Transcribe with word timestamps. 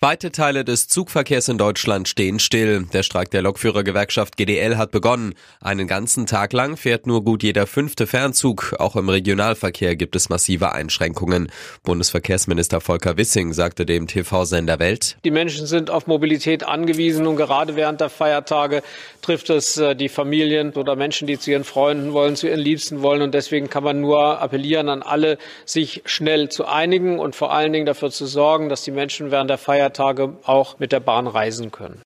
Weite 0.00 0.30
Teile 0.30 0.64
des 0.64 0.86
Zugverkehrs 0.88 1.48
in 1.48 1.58
Deutschland 1.58 2.08
stehen 2.08 2.38
still. 2.38 2.86
Der 2.92 3.02
Streik 3.02 3.30
der 3.30 3.42
Lokführergewerkschaft 3.42 4.36
GDL 4.36 4.76
hat 4.76 4.92
begonnen. 4.92 5.34
Einen 5.60 5.88
ganzen 5.88 6.26
Tag 6.26 6.52
lang 6.52 6.76
fährt 6.76 7.06
nur 7.06 7.24
gut 7.24 7.42
jeder 7.42 7.66
fünfte 7.66 8.06
Fernzug. 8.06 8.76
Auch 8.78 8.94
im 8.94 9.08
Regionalverkehr 9.08 9.96
gibt 9.96 10.14
es 10.14 10.28
massive 10.28 10.72
Einschränkungen. 10.72 11.50
Bundesverkehrsminister 11.82 12.80
Volker 12.80 13.16
Wissing 13.16 13.52
sagte 13.52 13.86
dem 13.86 14.06
TV-Sender 14.06 14.78
Welt. 14.78 15.16
Die 15.24 15.30
Menschen 15.32 15.66
sind 15.66 15.90
auf 15.90 16.06
Mobilität 16.06 16.62
angewiesen 16.62 17.26
und 17.26 17.36
gerade 17.36 17.74
während 17.74 18.00
der 18.00 18.08
Feiertage 18.08 18.82
trifft 19.22 19.50
es 19.50 19.76
äh, 19.78 19.96
die 19.96 20.08
Familien 20.08 20.72
oder 20.74 20.94
Menschen, 20.94 21.26
die 21.26 21.38
zu 21.38 21.50
ihren 21.50 21.64
Freunden 21.64 22.12
wollen, 22.12 22.36
zu 22.36 22.46
ihren 22.46 22.60
Liebsten 22.60 23.02
wollen. 23.02 23.22
Und 23.22 23.34
deswegen 23.34 23.68
kann 23.68 23.82
man 23.82 24.00
nur 24.00 24.40
appellieren 24.40 24.88
an 24.88 25.02
alle, 25.02 25.38
sich 25.64 26.02
schnell 26.04 26.48
zu 26.48 26.66
einigen 26.66 27.18
und 27.18 27.34
vor 27.34 27.52
allen 27.52 27.72
Dingen 27.72 27.86
dafür 27.86 28.10
zu 28.10 28.26
sorgen, 28.26 28.68
dass 28.68 28.82
die 28.82 28.90
Menschen 28.92 29.30
während 29.30 29.47
der 29.48 29.58
Feiertage 29.58 29.88
Feiertage 29.88 30.38
auch 30.44 30.78
mit 30.78 30.92
der 30.92 31.00
Bahn 31.00 31.26
reisen 31.26 31.70
können. 31.70 32.02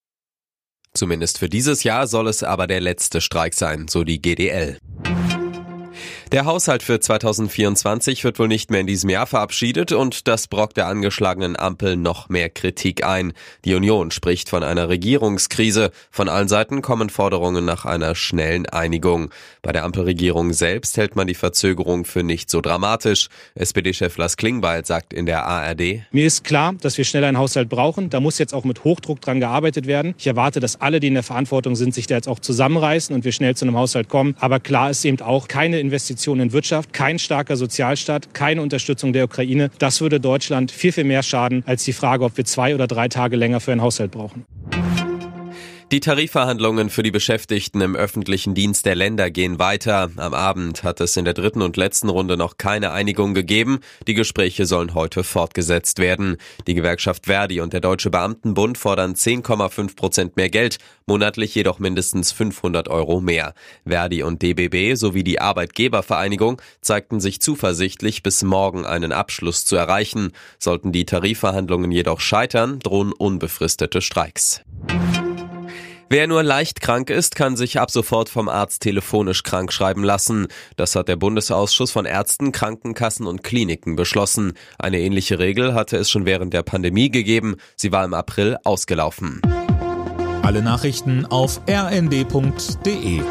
Zumindest 0.95 1.39
für 1.39 1.49
dieses 1.49 1.85
Jahr 1.85 2.07
soll 2.07 2.29
es 2.29 2.43
aber 2.43 2.67
der 2.67 2.81
letzte 2.81 3.21
Streik 3.21 3.55
sein, 3.55 3.89
so 3.89 4.05
die 4.05 4.21
GDL. 4.21 4.79
Der 6.33 6.47
Haushalt 6.47 6.83
für 6.83 6.99
2024 6.99 8.25
wird 8.25 8.39
wohl 8.39 8.49
nicht 8.49 8.71
mehr 8.71 8.81
in 8.81 8.87
diesem 8.87 9.11
Jahr 9.11 9.27
verabschiedet 9.27 9.93
und 9.93 10.27
das 10.29 10.49
brockt 10.49 10.79
der 10.79 10.87
angeschlagenen 10.87 11.59
Ampel 11.59 11.99
noch 11.99 12.31
mehr 12.31 12.49
Kritik 12.49 13.05
ein. 13.05 13.35
Die 13.67 13.75
Union 13.75 14.11
spricht 14.11 14.49
von 14.49 14.63
einer 14.63 14.89
Regierungskrise. 14.89 15.91
Von 16.11 16.31
allen 16.31 16.49
Seiten 16.49 16.81
kommen 16.81 17.11
Forderungen 17.11 17.67
nach 17.67 17.85
einer 17.85 18.15
schnellen 18.15 18.65
Einigung. 18.65 19.29
Bei 19.61 19.73
der 19.73 19.85
Ampelregierung 19.85 20.55
selbst 20.55 20.97
hält 20.97 21.17
man 21.17 21.27
die 21.27 21.35
Verzögerung 21.35 22.07
für 22.07 22.23
nicht 22.23 22.49
so 22.49 22.63
dramatisch. 22.63 23.29
SPD-Chef 23.55 24.17
Lars 24.17 24.39
Klingbeil 24.39 24.87
sagt 24.87 25.13
in 25.13 25.27
der 25.27 25.45
ARD. 25.45 26.07
Mir 26.13 26.27
ist 26.27 26.45
klar, 26.45 26.75
dass 26.81 26.97
wir 26.97 27.05
schnell 27.05 27.25
einen 27.25 27.37
Haushalt 27.37 27.69
brauchen. 27.69 28.09
Da 28.09 28.21
muss 28.21 28.39
jetzt 28.39 28.55
auch 28.55 28.65
mit 28.65 28.85
Hochdruck 28.85 29.21
dran 29.21 29.39
gearbeitet 29.39 29.87
werden. 29.87 30.15
Ich 30.17 30.29
erwarte, 30.29 30.61
dass 30.61 30.81
alle, 30.81 30.99
die 30.99 31.09
in 31.09 31.15
der 31.15 31.25
Verantwortung 31.25 31.77
sind, 31.77 31.93
sich 31.93 32.07
da 32.07 32.15
jetzt 32.15 32.27
auch 32.27 32.39
zusammenreißen 32.39 33.15
und 33.15 33.27
wir 33.27 33.33
schnell 33.33 33.55
zu 33.55 33.67
einem 33.67 33.77
Haushalt 33.77 34.09
kommen. 34.09 34.35
Aber 34.41 34.61
klar 34.61 34.89
ist 34.89 35.05
eben 35.05 35.21
auch 35.21 35.47
keine 35.47 35.79
Investition 35.79 36.22
Investitionen 36.23 36.41
in 36.49 36.53
Wirtschaft, 36.53 36.93
kein 36.93 37.19
starker 37.19 37.57
Sozialstaat, 37.57 38.33
keine 38.35 38.63
Unterstützung 38.63 39.13
der 39.13 39.25
Ukraine. 39.25 39.71
Das 39.79 40.01
würde 40.01 40.21
Deutschland 40.21 40.71
viel, 40.71 40.93
viel 40.93 41.05
mehr 41.05 41.23
schaden 41.23 41.65
als 41.67 41.85
die 41.85 41.93
Frage, 41.93 42.25
ob 42.25 42.37
wir 42.37 42.45
zwei 42.45 42.75
oder 42.75 42.87
drei 42.87 43.09
Tage 43.09 43.37
länger 43.37 43.61
für 43.61 43.73
einen 43.73 43.83
Haushalt 43.83 44.13
brauchen. 44.13 44.45
Die 45.93 46.01
Tarifverhandlungen 46.01 46.89
für 46.89 47.03
die 47.03 47.11
Beschäftigten 47.11 47.83
im 47.83 47.95
öffentlichen 47.95 48.55
Dienst 48.55 48.87
der 48.87 48.95
Länder 48.95 49.31
gehen 49.31 49.59
weiter. 49.59 50.11
Am 50.17 50.33
Abend 50.33 50.85
hat 50.85 51.03
es 51.03 51.19
in 51.19 51.27
der 51.27 51.35
dritten 51.35 51.61
und 51.61 51.77
letzten 51.77 52.09
Runde 52.09 52.39
noch 52.39 52.57
keine 52.57 52.93
Einigung 52.93 53.35
gegeben. 53.35 53.81
Die 54.07 54.15
Gespräche 54.15 54.65
sollen 54.65 54.95
heute 54.95 55.23
fortgesetzt 55.23 55.99
werden. 55.99 56.39
Die 56.67 56.73
Gewerkschaft 56.73 57.27
Verdi 57.27 57.61
und 57.61 57.75
der 57.75 57.83
Deutsche 57.83 58.09
Beamtenbund 58.09 58.79
fordern 58.79 59.13
10,5 59.13 59.95
Prozent 59.95 60.37
mehr 60.39 60.49
Geld, 60.49 60.79
monatlich 61.05 61.55
jedoch 61.55 61.79
mindestens 61.79 62.33
500 62.33 62.89
Euro 62.89 63.21
mehr. 63.21 63.53
Verdi 63.87 64.23
und 64.23 64.41
DBB 64.41 64.95
sowie 64.95 65.25
die 65.25 65.43
Arbeitgebervereinigung 65.43 66.63
zeigten 66.81 67.21
sich 67.21 67.43
zuversichtlich, 67.43 68.23
bis 68.23 68.43
morgen 68.43 68.87
einen 68.87 69.13
Abschluss 69.13 69.67
zu 69.67 69.77
erreichen. 69.77 70.33
Sollten 70.59 70.91
die 70.91 71.05
Tarifverhandlungen 71.05 71.93
jedoch 71.93 72.21
scheitern, 72.21 72.79
drohen 72.79 73.13
unbefristete 73.13 74.01
Streiks. 74.01 74.63
Wer 76.13 76.27
nur 76.27 76.43
leicht 76.43 76.83
krank 76.83 77.09
ist, 77.09 77.37
kann 77.37 77.57
sich 77.57 77.81
ab 77.81 77.91
sofort 77.91 78.29
vom 78.29 78.51
Arzt 78.51 78.83
telefonisch 78.83 79.45
krank 79.45 79.73
schreiben 79.73 80.05
lassen. 80.05 80.49
Das 80.77 80.95
hat 80.95 81.09
der 81.09 81.17
Bundesausschuss 81.17 81.91
von 81.91 82.05
Ärzten, 82.05 82.53
Krankenkassen 82.53 83.27
und 83.27 83.43
Kliniken 83.43 83.97
beschlossen. 83.97 84.53
Eine 84.79 85.01
ähnliche 85.01 85.39
Regel 85.39 85.73
hatte 85.73 85.97
es 85.97 86.11
schon 86.11 86.27
während 86.27 86.53
der 86.53 86.65
Pandemie 86.65 87.11
gegeben. 87.11 87.57
Sie 87.77 87.93
war 87.93 88.05
im 88.05 88.13
April 88.13 88.59
ausgelaufen. 88.63 89.41
Alle 90.43 90.61
Nachrichten 90.61 91.25
auf 91.25 91.63
rnd.de 91.67 93.23